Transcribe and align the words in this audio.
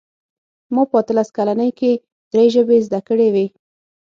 ما 0.73 0.83
په 0.89 0.95
اتلس 1.01 1.29
کلنۍ 1.37 1.71
کې 1.79 1.91
درې 2.31 2.45
ژبې 2.55 2.77
زده 2.87 2.99
کړې 3.07 3.27
وې 3.33 3.45